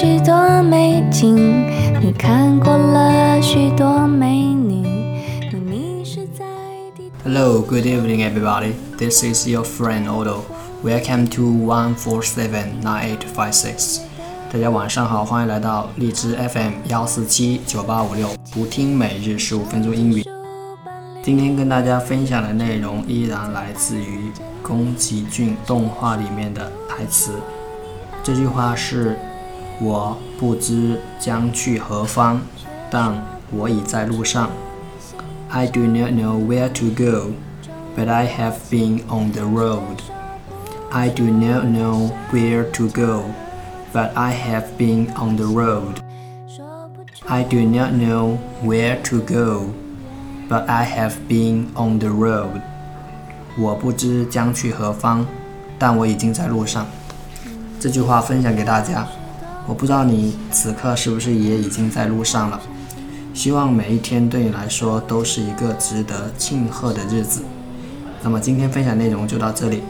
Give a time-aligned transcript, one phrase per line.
[0.00, 1.36] 许多美景
[2.00, 4.76] 你看过了许多美女
[5.52, 6.42] 你迷在
[6.96, 10.40] 地 hello good evening everybody this is your friend odo
[10.82, 14.00] welcome to one four seven nine eight five six
[14.50, 20.24] 大家晚上好欢迎来到荔枝 fm 幺四七九八五六不听每日十五分钟英语
[21.22, 24.32] 今天跟大家分享的内容依然来自于
[24.62, 27.32] 宫崎骏动画里面的台词
[28.22, 29.18] 这句话是
[29.81, 32.41] 我不知将去何方，
[32.89, 33.13] 但
[33.51, 34.49] 我已在路上。
[35.49, 37.31] I do not know where to go,
[37.95, 39.99] but I have been on the road.
[40.91, 43.23] I do not know where to go,
[43.93, 46.01] but I have been on the road.
[47.27, 49.71] I do not know where to go,
[50.47, 52.61] but I have been on the road.
[53.57, 55.25] 我不知将去何方，
[55.77, 56.85] 但我已经在路上。
[57.79, 59.07] 这句话分享给大家。
[59.66, 62.60] 我不知道你此刻是不是也已经在路上了。
[63.32, 67.42] 希望每一天对你来说都是一个值得庆贺的日子。
[68.22, 69.82] 那么今天分享内容就到这里。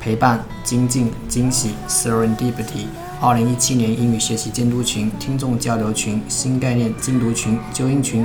[0.00, 2.86] 陪伴、精进、惊喜，Serendipity。
[3.20, 8.24] 二零一七年英语学习监督群、听众交流群、新概念精读群、纠音群、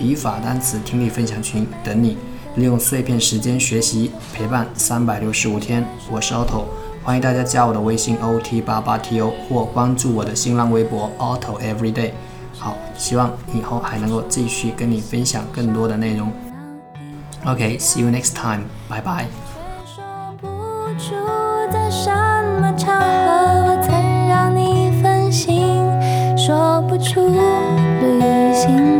[0.00, 2.18] 语法单词听力分享群等你。
[2.56, 5.86] 利用碎片时间学习，陪伴三百六十五天。
[6.10, 6.64] 我是 Otto，
[7.04, 12.12] 欢迎大家加我的微信 OT 八八 TO 或关注我的新浪微博 auto Everyday。
[12.56, 16.30] 好，希望以后还能够继续跟你分享更多的内容。
[17.44, 19.26] OK，see you next time，拜拜。
[26.36, 28.91] 说不出在什